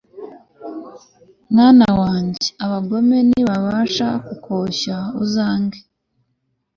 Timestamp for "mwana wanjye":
1.51-2.47